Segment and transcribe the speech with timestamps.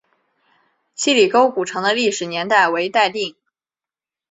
[0.95, 3.35] 希里沟古城的历史年代为待定。